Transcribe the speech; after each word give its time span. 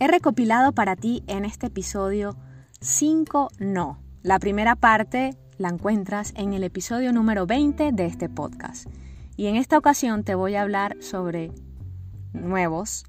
He 0.00 0.06
recopilado 0.06 0.70
para 0.72 0.94
ti 0.94 1.24
en 1.26 1.44
este 1.44 1.66
episodio 1.66 2.36
5 2.80 3.48
no. 3.58 3.98
La 4.22 4.38
primera 4.38 4.76
parte 4.76 5.36
la 5.56 5.70
encuentras 5.70 6.32
en 6.36 6.52
el 6.52 6.62
episodio 6.62 7.12
número 7.12 7.46
20 7.46 7.90
de 7.90 8.06
este 8.06 8.28
podcast. 8.28 8.86
Y 9.36 9.46
en 9.46 9.56
esta 9.56 9.76
ocasión 9.76 10.22
te 10.22 10.36
voy 10.36 10.54
a 10.54 10.62
hablar 10.62 10.96
sobre 11.00 11.50
nuevos 12.32 13.06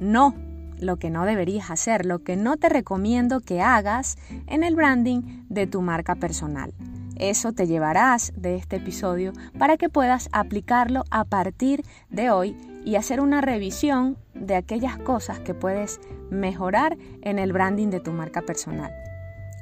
no, 0.00 0.34
lo 0.78 0.96
que 0.96 1.10
no 1.10 1.26
deberías 1.26 1.70
hacer, 1.70 2.06
lo 2.06 2.20
que 2.20 2.36
no 2.36 2.56
te 2.56 2.70
recomiendo 2.70 3.40
que 3.40 3.60
hagas 3.60 4.16
en 4.46 4.64
el 4.64 4.76
branding 4.76 5.44
de 5.50 5.66
tu 5.66 5.82
marca 5.82 6.14
personal. 6.14 6.72
Eso 7.16 7.52
te 7.52 7.66
llevarás 7.66 8.32
de 8.36 8.56
este 8.56 8.76
episodio 8.76 9.32
para 9.58 9.76
que 9.76 9.88
puedas 9.88 10.28
aplicarlo 10.32 11.04
a 11.10 11.24
partir 11.24 11.84
de 12.10 12.30
hoy 12.30 12.56
y 12.84 12.96
hacer 12.96 13.20
una 13.20 13.40
revisión 13.40 14.16
de 14.34 14.56
aquellas 14.56 14.98
cosas 14.98 15.40
que 15.40 15.54
puedes 15.54 16.00
mejorar 16.30 16.96
en 17.22 17.38
el 17.38 17.52
branding 17.52 17.88
de 17.88 18.00
tu 18.00 18.12
marca 18.12 18.42
personal. 18.42 18.92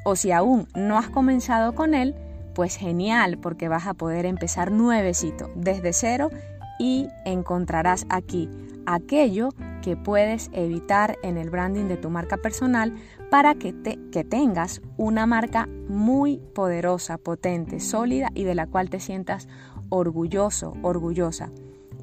O 0.04 0.16
si 0.16 0.32
aún 0.32 0.66
no 0.74 0.98
has 0.98 1.08
comenzado 1.08 1.74
con 1.74 1.94
él, 1.94 2.14
pues 2.54 2.76
genial 2.76 3.38
porque 3.38 3.68
vas 3.68 3.86
a 3.86 3.94
poder 3.94 4.26
empezar 4.26 4.72
nuevecito 4.72 5.50
desde 5.54 5.92
cero 5.92 6.30
y 6.78 7.08
encontrarás 7.24 8.06
aquí 8.08 8.48
aquello 8.86 9.50
que 9.82 9.96
puedes 9.96 10.50
evitar 10.52 11.18
en 11.22 11.36
el 11.36 11.50
branding 11.50 11.86
de 11.86 11.96
tu 11.96 12.10
marca 12.10 12.36
personal 12.36 12.94
para 13.30 13.54
que, 13.54 13.72
te, 13.72 13.98
que 14.10 14.24
tengas 14.24 14.80
una 14.96 15.26
marca 15.26 15.68
muy 15.88 16.38
poderosa, 16.54 17.18
potente, 17.18 17.80
sólida 17.80 18.28
y 18.34 18.44
de 18.44 18.54
la 18.54 18.66
cual 18.66 18.90
te 18.90 19.00
sientas 19.00 19.48
orgulloso, 19.88 20.74
orgullosa. 20.82 21.50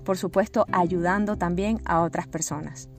Por 0.03 0.17
supuesto, 0.17 0.65
ayudando 0.71 1.37
también 1.37 1.81
a 1.85 2.01
otras 2.01 2.27
personas. 2.27 2.89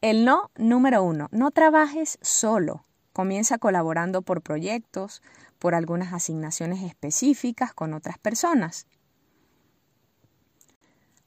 El 0.00 0.24
no 0.24 0.50
número 0.56 1.02
uno, 1.02 1.28
no 1.32 1.50
trabajes 1.50 2.18
solo. 2.20 2.84
Comienza 3.12 3.58
colaborando 3.58 4.22
por 4.22 4.42
proyectos, 4.42 5.22
por 5.58 5.74
algunas 5.74 6.12
asignaciones 6.12 6.82
específicas 6.82 7.72
con 7.72 7.94
otras 7.94 8.18
personas. 8.18 8.86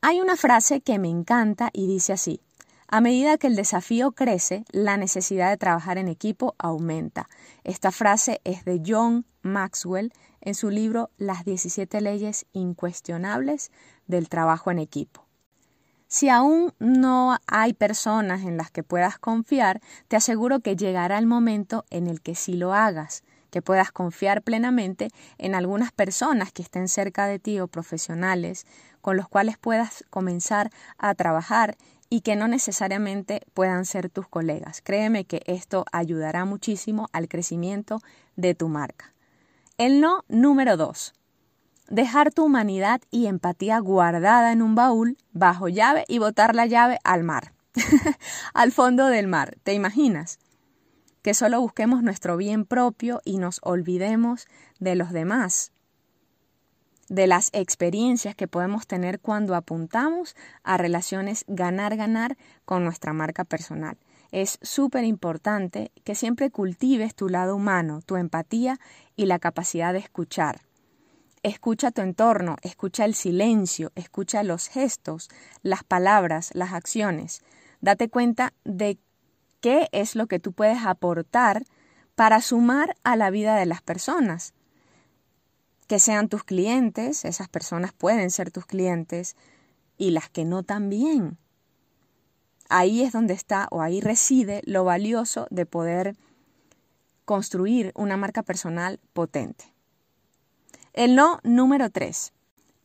Hay 0.02 0.22
una 0.22 0.38
frase 0.38 0.80
que 0.80 0.98
me 0.98 1.10
encanta 1.10 1.72
y 1.74 1.86
dice 1.86 2.14
así, 2.14 2.42
a 2.88 3.02
medida 3.02 3.38
que 3.38 3.48
el 3.48 3.58
desafío 3.58 4.14
crece, 4.14 4.64
la 4.72 4.96
necesidad 4.96 5.50
de 5.50 5.58
trabajar 5.58 5.98
en 5.98 6.08
equipo 6.08 6.56
aumenta. 6.58 7.28
Esta 7.66 7.92
frase 7.92 8.40
es 8.46 8.64
de 8.64 8.82
John 8.86 9.26
Maxwell 9.42 10.14
en 10.40 10.56
su 10.56 10.70
libro 10.70 11.12
Las 11.18 11.44
17 11.44 12.00
leyes 12.00 12.46
incuestionables 12.54 13.72
del 14.08 14.30
trabajo 14.30 14.72
en 14.72 14.80
equipo. 14.80 15.28
Si 16.08 16.30
aún 16.30 16.74
no 16.80 17.38
hay 17.46 17.74
personas 17.74 18.44
en 18.44 18.56
las 18.56 18.72
que 18.72 18.84
puedas 18.84 19.20
confiar, 19.20 19.82
te 20.08 20.16
aseguro 20.16 20.62
que 20.62 20.78
llegará 20.78 21.18
el 21.18 21.28
momento 21.28 21.84
en 21.90 22.08
el 22.08 22.22
que 22.22 22.36
sí 22.36 22.54
lo 22.54 22.74
hagas 22.74 23.24
que 23.50 23.62
puedas 23.62 23.92
confiar 23.92 24.42
plenamente 24.42 25.10
en 25.38 25.56
algunas 25.56 25.92
personas 25.92 26.52
que 26.52 26.62
estén 26.62 26.88
cerca 26.88 27.28
de 27.28 27.40
ti 27.40 27.60
o 27.60 27.68
profesionales 27.68 28.66
con 29.02 29.18
los 29.18 29.28
cuales 29.28 29.58
puedas 29.58 30.06
comenzar 30.10 30.70
a 30.98 31.16
trabajar 31.16 31.78
y 32.10 32.22
que 32.22 32.36
no 32.36 32.48
necesariamente 32.48 33.42
puedan 33.54 33.86
ser 33.86 34.10
tus 34.10 34.28
colegas. 34.28 34.82
Créeme 34.84 35.26
que 35.26 35.42
esto 35.46 35.86
ayudará 35.92 36.46
muchísimo 36.46 37.08
al 37.14 37.28
crecimiento 37.28 38.02
de 38.36 38.56
tu 38.56 38.68
marca. 38.68 39.14
El 39.78 40.02
no 40.02 40.26
número 40.28 40.76
dos. 40.76 41.14
Dejar 41.88 42.32
tu 42.32 42.46
humanidad 42.46 43.02
y 43.12 43.28
empatía 43.28 43.80
guardada 43.80 44.52
en 44.52 44.62
un 44.62 44.76
baúl 44.76 45.18
bajo 45.32 45.70
llave 45.70 46.06
y 46.08 46.20
botar 46.20 46.54
la 46.54 46.66
llave 46.66 47.00
al 47.04 47.24
mar, 47.24 47.54
al 48.54 48.72
fondo 48.72 49.08
del 49.08 49.28
mar. 49.28 49.58
¿Te 49.64 49.74
imaginas? 49.74 50.40
Que 51.22 51.34
solo 51.34 51.60
busquemos 51.62 52.04
nuestro 52.04 52.38
bien 52.38 52.66
propio 52.66 53.22
y 53.26 53.38
nos 53.38 53.60
olvidemos 53.64 54.48
de 54.80 54.96
los 54.96 55.12
demás, 55.12 55.72
de 57.10 57.28
las 57.28 57.50
experiencias 57.54 58.36
que 58.36 58.48
podemos 58.48 58.88
tener 58.88 59.20
cuando 59.20 59.56
apuntamos 59.56 60.36
a 60.64 60.78
relaciones 60.78 61.44
ganar-ganar 61.48 62.38
con 62.66 62.84
nuestra 62.84 63.14
marca 63.14 63.44
personal. 63.44 63.98
Es 64.32 64.60
súper 64.62 65.04
importante 65.06 65.92
que 66.04 66.14
siempre 66.14 66.52
cultives 66.52 67.16
tu 67.16 67.30
lado 67.30 67.56
humano, 67.56 68.02
tu 68.06 68.16
empatía 68.16 68.80
y 69.16 69.26
la 69.26 69.40
capacidad 69.40 69.92
de 69.92 70.00
escuchar. 70.00 70.62
Escucha 71.42 71.92
tu 71.92 72.02
entorno, 72.02 72.58
escucha 72.62 73.06
el 73.06 73.16
silencio, 73.16 73.92
escucha 73.96 74.44
los 74.44 74.68
gestos, 74.68 75.30
las 75.64 75.84
palabras, 75.84 76.52
las 76.54 76.74
acciones. 76.74 77.42
Date 77.82 78.10
cuenta 78.10 78.54
de 78.66 79.00
qué 79.62 79.90
es 79.92 80.16
lo 80.16 80.28
que 80.28 80.40
tú 80.40 80.52
puedes 80.54 80.86
aportar 80.86 81.66
para 82.16 82.42
sumar 82.42 82.96
a 83.04 83.16
la 83.16 83.30
vida 83.30 83.56
de 83.56 83.66
las 83.66 83.82
personas. 83.82 84.54
Que 85.88 86.00
sean 86.00 86.30
tus 86.30 86.44
clientes, 86.44 87.26
esas 87.26 87.50
personas 87.50 87.94
pueden 87.94 88.30
ser 88.32 88.52
tus 88.52 88.66
clientes, 88.66 89.36
y 89.98 90.12
las 90.12 90.30
que 90.30 90.46
no 90.46 90.64
también. 90.64 91.38
Ahí 92.70 93.02
es 93.04 93.12
donde 93.12 93.34
está 93.34 93.68
o 93.72 93.82
ahí 93.82 94.00
reside 94.00 94.62
lo 94.66 94.84
valioso 94.84 95.48
de 95.50 95.66
poder 95.66 96.16
construir 97.26 97.92
una 97.96 98.16
marca 98.16 98.44
personal 98.44 99.00
potente. 99.14 99.74
El 100.94 101.16
no 101.16 101.40
número 101.44 101.90
tres. 101.90 102.34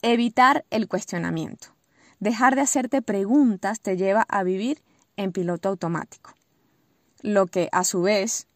Evitar 0.02 0.64
el 0.70 0.88
cuestionamiento. 0.88 1.68
Dejar 2.20 2.54
de 2.54 2.62
hacerte 2.62 3.02
preguntas 3.02 3.80
te 3.80 3.96
lleva 3.96 4.22
a 4.28 4.42
vivir 4.42 4.82
en 5.16 5.32
piloto 5.32 5.68
automático 5.68 6.34
lo 7.24 7.46
que 7.46 7.70
a 7.72 7.84
su 7.84 8.02
vez, 8.02 8.48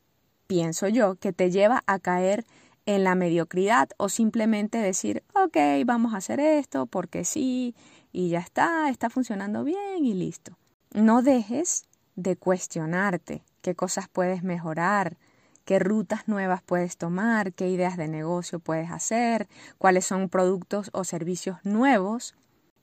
pienso 0.46 0.88
yo, 0.88 1.14
que 1.16 1.32
te 1.32 1.50
lleva 1.50 1.82
a 1.86 1.98
caer 1.98 2.44
en 2.84 3.02
la 3.02 3.14
mediocridad 3.14 3.88
o 3.96 4.10
simplemente 4.10 4.76
decir, 4.76 5.24
ok, 5.34 5.56
vamos 5.86 6.12
a 6.12 6.18
hacer 6.18 6.38
esto 6.38 6.84
porque 6.84 7.24
sí, 7.24 7.74
y 8.12 8.28
ya 8.28 8.40
está, 8.40 8.90
está 8.90 9.08
funcionando 9.08 9.64
bien 9.64 10.04
y 10.04 10.12
listo. 10.12 10.58
No 10.92 11.22
dejes 11.22 11.86
de 12.14 12.36
cuestionarte 12.36 13.42
qué 13.62 13.74
cosas 13.74 14.06
puedes 14.08 14.42
mejorar, 14.42 15.16
qué 15.64 15.78
rutas 15.78 16.28
nuevas 16.28 16.62
puedes 16.62 16.98
tomar, 16.98 17.54
qué 17.54 17.70
ideas 17.70 17.96
de 17.96 18.08
negocio 18.08 18.58
puedes 18.58 18.90
hacer, 18.90 19.48
cuáles 19.78 20.04
son 20.04 20.28
productos 20.28 20.90
o 20.92 21.04
servicios 21.04 21.56
nuevos 21.64 22.34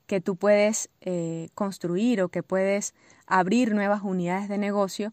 que 0.08 0.20
tú 0.20 0.34
puedes 0.34 0.90
eh, 1.00 1.48
construir 1.54 2.22
o 2.22 2.28
que 2.28 2.42
puedes 2.42 2.92
abrir 3.26 3.72
nuevas 3.72 4.02
unidades 4.02 4.48
de 4.48 4.58
negocio 4.58 5.12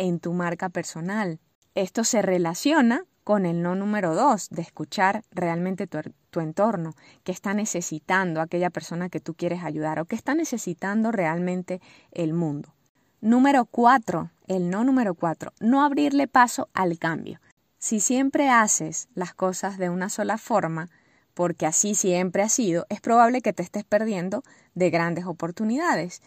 en 0.00 0.18
tu 0.18 0.32
marca 0.32 0.70
personal. 0.70 1.40
Esto 1.74 2.04
se 2.04 2.22
relaciona 2.22 3.04
con 3.22 3.44
el 3.44 3.62
no 3.62 3.74
número 3.74 4.14
dos, 4.14 4.48
de 4.48 4.62
escuchar 4.62 5.24
realmente 5.30 5.86
tu, 5.86 5.98
tu, 6.30 6.40
entorno, 6.40 6.94
qué 7.22 7.32
está 7.32 7.52
necesitando 7.52 8.40
aquella 8.40 8.70
persona 8.70 9.10
que 9.10 9.20
tú 9.20 9.34
quieres 9.34 9.62
ayudar 9.62 10.00
o 10.00 10.06
qué 10.06 10.16
está 10.16 10.34
necesitando 10.34 11.12
realmente 11.12 11.82
el 12.12 12.32
mundo. 12.32 12.74
Número 13.20 13.66
cuatro, 13.66 14.30
el 14.48 14.70
no 14.70 14.84
número 14.84 15.14
cuatro, 15.14 15.52
no 15.60 15.84
abrirle 15.84 16.26
paso 16.26 16.70
al 16.72 16.98
cambio. 16.98 17.38
Si 17.78 18.00
siempre 18.00 18.48
haces 18.48 19.08
las 19.14 19.34
cosas 19.34 19.76
de 19.76 19.90
una 19.90 20.08
sola 20.08 20.38
forma, 20.38 20.88
porque 21.34 21.66
así 21.66 21.94
siempre 21.94 22.42
ha 22.42 22.48
sido, 22.48 22.86
es 22.88 23.02
probable 23.02 23.42
que 23.42 23.52
te 23.52 23.62
estés 23.62 23.84
perdiendo 23.84 24.42
de 24.74 24.88
grandes 24.88 25.26
oportunidades. 25.26 26.22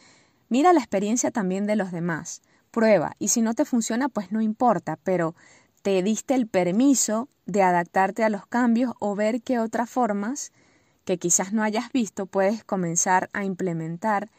Mira 0.48 0.74
la 0.74 0.80
experiencia 0.80 1.32
también 1.32 1.66
de 1.66 1.76
los 1.76 1.92
demás 1.92 2.44
prueba 2.74 3.16
y 3.20 3.30
si 3.30 3.42
no 3.42 3.54
te 3.54 3.64
funciona, 3.64 4.10
pues 4.10 4.32
no 4.32 4.42
importa, 4.42 4.98
pero 5.04 5.36
te 5.84 6.02
diste 6.02 6.34
el 6.34 6.48
permiso 6.48 7.30
de 7.46 7.62
adaptarte 7.62 8.24
a 8.24 8.30
los 8.30 8.48
cambios 8.48 8.94
o 9.00 9.16
ver 9.16 9.42
qué 9.42 9.60
otras 9.60 9.90
formas 9.90 10.52
que 11.06 11.20
quizás 11.20 11.54
no 11.54 11.64
hayas 11.64 11.92
visto 11.92 12.26
puedes 12.26 12.64
comenzar 12.64 13.30
a 13.32 13.46
implementar 13.46 14.32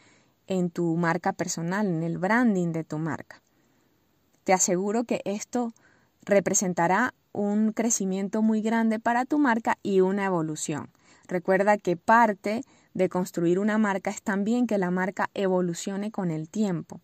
en 0.46 0.68
tu 0.70 0.96
marca 0.96 1.32
personal, 1.32 1.86
en 1.86 2.02
el 2.02 2.18
branding 2.18 2.72
de 2.72 2.84
tu 2.84 2.98
marca. 2.98 3.40
Te 4.42 4.52
aseguro 4.52 5.04
que 5.04 5.22
esto 5.24 5.72
representará 6.22 7.14
un 7.32 7.72
crecimiento 7.72 8.42
muy 8.42 8.62
grande 8.62 8.98
para 8.98 9.24
tu 9.24 9.38
marca 9.38 9.78
y 9.82 10.00
una 10.00 10.24
evolución. 10.24 10.90
Recuerda 11.28 11.78
que 11.78 11.96
parte 11.96 12.62
de 12.94 13.08
construir 13.08 13.58
una 13.58 13.78
marca 13.78 14.10
es 14.10 14.22
también 14.22 14.66
que 14.66 14.78
la 14.78 14.90
marca 14.90 15.30
evolucione 15.34 16.10
con 16.10 16.30
el 16.30 16.48
tiempo 16.48 17.00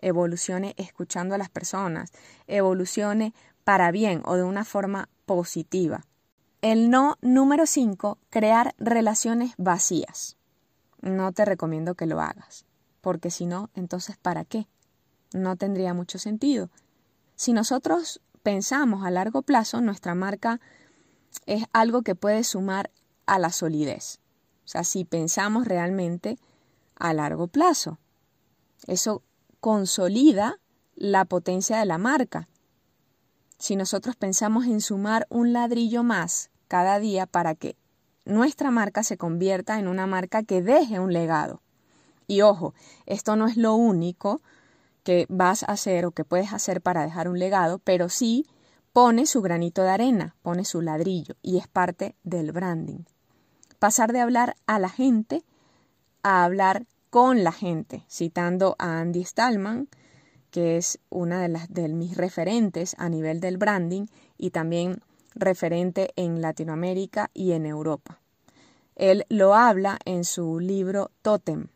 evolucione 0.00 0.74
escuchando 0.76 1.34
a 1.34 1.38
las 1.38 1.50
personas, 1.50 2.12
evolucione 2.46 3.34
para 3.64 3.90
bien 3.90 4.22
o 4.24 4.36
de 4.36 4.42
una 4.42 4.64
forma 4.64 5.08
positiva. 5.26 6.04
El 6.62 6.90
no 6.90 7.16
número 7.22 7.66
5, 7.66 8.18
crear 8.28 8.74
relaciones 8.78 9.54
vacías. 9.56 10.36
No 11.00 11.32
te 11.32 11.44
recomiendo 11.44 11.94
que 11.94 12.06
lo 12.06 12.20
hagas, 12.20 12.66
porque 13.00 13.30
si 13.30 13.46
no, 13.46 13.70
entonces 13.74 14.16
¿para 14.16 14.44
qué? 14.44 14.66
No 15.32 15.56
tendría 15.56 15.94
mucho 15.94 16.18
sentido. 16.18 16.68
Si 17.36 17.52
nosotros 17.52 18.20
pensamos 18.42 19.04
a 19.04 19.10
largo 19.10 19.42
plazo, 19.42 19.80
nuestra 19.80 20.14
marca 20.14 20.60
es 21.46 21.64
algo 21.72 22.02
que 22.02 22.14
puede 22.14 22.44
sumar 22.44 22.90
a 23.26 23.38
la 23.38 23.50
solidez. 23.50 24.20
O 24.64 24.68
sea, 24.68 24.84
si 24.84 25.04
pensamos 25.04 25.66
realmente 25.66 26.38
a 26.96 27.14
largo 27.14 27.46
plazo. 27.48 27.98
Eso 28.86 29.22
consolida 29.60 30.58
la 30.94 31.24
potencia 31.24 31.78
de 31.78 31.86
la 31.86 31.98
marca. 31.98 32.48
Si 33.58 33.76
nosotros 33.76 34.16
pensamos 34.16 34.66
en 34.66 34.80
sumar 34.80 35.26
un 35.30 35.52
ladrillo 35.52 36.02
más 36.02 36.50
cada 36.68 36.98
día 36.98 37.26
para 37.26 37.54
que 37.54 37.76
nuestra 38.24 38.70
marca 38.70 39.02
se 39.02 39.16
convierta 39.16 39.78
en 39.78 39.88
una 39.88 40.06
marca 40.06 40.42
que 40.42 40.62
deje 40.62 40.98
un 40.98 41.12
legado. 41.12 41.62
Y 42.26 42.42
ojo, 42.42 42.74
esto 43.06 43.36
no 43.36 43.46
es 43.46 43.56
lo 43.56 43.74
único 43.74 44.40
que 45.02 45.26
vas 45.28 45.62
a 45.62 45.72
hacer 45.72 46.06
o 46.06 46.12
que 46.12 46.24
puedes 46.24 46.52
hacer 46.52 46.80
para 46.80 47.02
dejar 47.02 47.28
un 47.28 47.38
legado, 47.38 47.78
pero 47.78 48.08
sí 48.08 48.46
pone 48.92 49.26
su 49.26 49.42
granito 49.42 49.82
de 49.82 49.90
arena, 49.90 50.36
pone 50.42 50.64
su 50.64 50.80
ladrillo 50.80 51.34
y 51.42 51.58
es 51.58 51.68
parte 51.68 52.14
del 52.22 52.52
branding. 52.52 53.04
Pasar 53.78 54.12
de 54.12 54.20
hablar 54.20 54.56
a 54.66 54.78
la 54.78 54.90
gente 54.90 55.42
a 56.22 56.44
hablar 56.44 56.86
con 57.10 57.44
la 57.44 57.52
gente, 57.52 58.04
citando 58.08 58.76
a 58.78 59.00
Andy 59.00 59.24
Stallman, 59.24 59.88
que 60.50 60.76
es 60.76 60.98
una 61.10 61.42
de, 61.42 61.48
las, 61.48 61.72
de 61.72 61.88
mis 61.88 62.16
referentes 62.16 62.94
a 62.98 63.08
nivel 63.08 63.40
del 63.40 63.58
branding 63.58 64.06
y 64.38 64.50
también 64.50 65.00
referente 65.34 66.12
en 66.16 66.40
Latinoamérica 66.40 67.30
y 67.34 67.52
en 67.52 67.66
Europa. 67.66 68.20
Él 68.96 69.24
lo 69.28 69.54
habla 69.54 69.98
en 70.04 70.24
su 70.24 70.60
libro 70.60 71.10
Totem. 71.22 71.68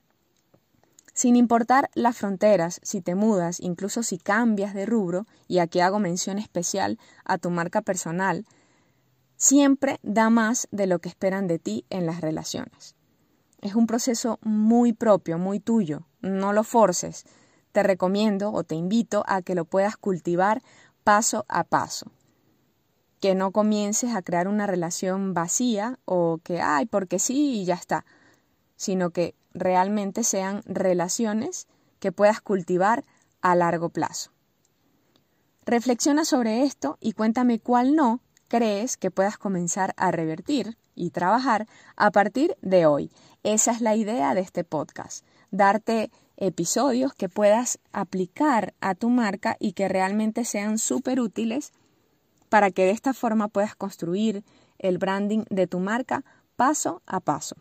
Sin 1.15 1.37
importar 1.37 1.91
las 1.95 2.17
fronteras, 2.17 2.81
si 2.83 3.01
te 3.01 3.15
mudas, 3.15 3.61
incluso 3.61 4.03
si 4.03 4.19
cambias 4.19 4.75
de 4.75 4.85
rubro, 4.85 5.27
y 5.47 5.59
aquí 5.59 5.79
hago 5.79 6.01
mención 6.01 6.39
especial 6.39 6.99
a 7.25 7.39
tu 7.39 7.51
marca 7.51 7.83
personal, 7.83 8.45
siempre 9.37 10.01
da 10.03 10.29
más 10.29 10.67
de 10.73 10.89
lo 10.89 10.99
que 10.99 11.09
esperan 11.09 11.47
de 11.47 11.61
ti 11.61 11.85
en 11.89 12.07
las 12.07 12.21
relaciones. 12.21 12.94
Es 13.65 13.75
un 13.75 13.87
proceso 13.87 14.39
muy 14.43 14.93
propio, 14.93 15.39
muy 15.39 15.59
tuyo, 15.59 16.07
no 16.21 16.53
lo 16.53 16.65
forces. 16.65 17.25
Te 17.73 17.83
recomiendo 17.83 18.53
o 18.53 18.63
te 18.63 18.75
invito 18.75 19.25
a 19.27 19.41
que 19.41 19.55
lo 19.55 19.65
puedas 19.65 19.97
cultivar 19.97 20.63
paso 21.03 21.47
a 21.49 21.65
paso. 21.65 22.13
Que 23.21 23.35
no 23.35 23.53
comiences 23.53 24.15
a 24.15 24.21
crear 24.21 24.49
una 24.49 24.67
relación 24.67 25.33
vacía 25.33 25.99
o 26.05 26.41
que, 26.45 26.61
ay, 26.61 26.85
porque 26.85 27.19
sí 27.19 27.63
y 27.63 27.65
ya 27.65 27.73
está, 27.73 28.05
sino 28.77 29.13
que 29.13 29.35
realmente 29.55 30.25
sean 30.25 30.61
relaciones 30.67 31.67
que 32.01 32.13
puedas 32.13 32.43
cultivar 32.43 33.03
a 33.41 33.55
largo 33.55 33.89
plazo. 33.89 34.31
Reflexiona 35.65 36.27
sobre 36.27 36.65
esto 36.65 36.99
y 37.01 37.13
cuéntame 37.13 37.61
cuál 37.61 37.97
no 37.97 38.21
crees 38.49 38.99
que 38.99 39.11
puedas 39.11 39.39
comenzar 39.39 39.95
a 39.97 40.11
revertir 40.11 40.77
y 40.95 41.11
trabajar 41.11 41.67
a 41.97 42.11
partir 42.11 42.57
de 42.63 42.87
hoy. 42.87 43.11
Esa 43.43 43.73
es 43.73 43.81
la 43.81 43.95
idea 43.95 44.35
de 44.35 44.41
este 44.41 44.65
podcast, 44.65 45.25
darte 45.51 46.11
episodios 46.37 47.15
que 47.15 47.29
puedas 47.29 47.79
aplicar 47.93 48.75
a 48.81 48.95
tu 48.95 49.11
marca 49.11 49.57
y 49.59 49.73
que 49.73 49.89
realmente 49.89 50.45
sean 50.45 50.79
súper 50.79 51.21
útiles 51.21 51.73
para 52.49 52.71
que 52.71 52.85
de 52.85 52.91
esta 52.91 53.15
forma 53.15 53.49
puedas 53.49 53.75
construir 53.75 54.45
el 54.79 54.99
branding 54.99 55.45
de 55.51 55.67
tu 55.67 55.79
marca 55.79 56.25
paso 56.57 57.03
a 57.07 57.21
paso. 57.21 57.57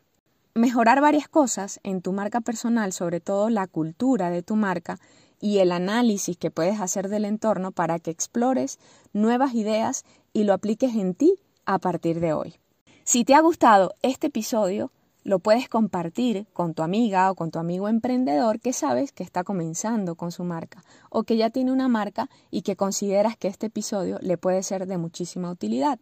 Mejorar 0.55 1.01
varias 1.01 1.27
cosas 1.27 1.79
en 1.83 2.01
tu 2.01 2.13
marca 2.13 2.41
personal, 2.41 2.93
sobre 2.93 3.19
todo 3.19 3.49
la 3.49 3.65
cultura 3.65 4.29
de 4.29 4.43
tu 4.43 4.55
marca 4.55 4.99
y 5.39 5.59
el 5.59 5.71
análisis 5.71 6.37
que 6.37 6.51
puedes 6.51 6.79
hacer 6.79 7.09
del 7.09 7.25
entorno 7.25 7.71
para 7.71 7.99
que 7.99 8.11
explores 8.11 8.79
nuevas 9.13 9.55
ideas 9.55 10.05
y 10.31 10.43
lo 10.43 10.53
apliques 10.53 10.95
en 10.95 11.15
ti 11.15 11.35
a 11.65 11.79
partir 11.79 12.19
de 12.19 12.33
hoy. 12.33 12.62
Si 13.05 13.25
te 13.25 13.35
ha 13.35 13.41
gustado 13.41 13.95
este 14.01 14.27
episodio, 14.27 14.89
lo 15.25 15.39
puedes 15.39 15.67
compartir 15.67 16.47
con 16.53 16.73
tu 16.73 16.83
amiga 16.83 17.29
o 17.29 17.35
con 17.35 17.51
tu 17.51 17.59
amigo 17.59 17.89
emprendedor 17.89 18.61
que 18.61 18.71
sabes 18.71 19.11
que 19.11 19.23
está 19.23 19.43
comenzando 19.43 20.15
con 20.15 20.31
su 20.31 20.45
marca 20.45 20.85
o 21.09 21.23
que 21.23 21.35
ya 21.35 21.49
tiene 21.49 21.73
una 21.73 21.89
marca 21.89 22.29
y 22.49 22.61
que 22.61 22.77
consideras 22.77 23.35
que 23.35 23.49
este 23.49 23.65
episodio 23.65 24.19
le 24.21 24.37
puede 24.37 24.63
ser 24.63 24.87
de 24.87 24.97
muchísima 24.97 25.51
utilidad. 25.51 25.99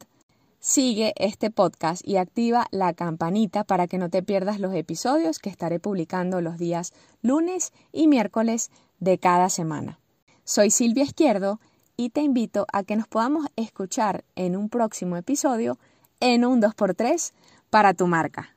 Sigue 0.60 1.14
este 1.18 1.50
podcast 1.50 2.08
y 2.08 2.18
activa 2.18 2.68
la 2.70 2.94
campanita 2.94 3.64
para 3.64 3.88
que 3.88 3.98
no 3.98 4.10
te 4.10 4.22
pierdas 4.22 4.60
los 4.60 4.76
episodios 4.76 5.40
que 5.40 5.50
estaré 5.50 5.80
publicando 5.80 6.40
los 6.40 6.60
días 6.60 6.94
lunes 7.24 7.74
y 7.92 8.08
miércoles 8.08 8.70
de 9.00 9.18
cada 9.18 9.50
semana. 9.50 10.00
Soy 10.44 10.70
Silvia 10.70 11.06
Izquierdo 11.06 11.60
y 11.98 12.12
te 12.12 12.22
invito 12.22 12.68
a 12.72 12.84
que 12.84 12.96
nos 12.96 13.08
podamos 13.08 13.48
escuchar 13.56 14.24
en 14.36 14.56
un 14.56 14.70
próximo 14.70 15.18
episodio 15.18 15.80
en 16.22 16.46
un 16.46 16.62
2x3 16.62 17.34
para 17.70 17.94
tu 17.94 18.08
marca. 18.08 18.56